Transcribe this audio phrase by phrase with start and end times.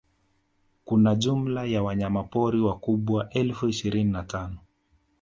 [0.85, 4.57] kuna jumla ya wanyamapori wakubwa elfu ishirini na tano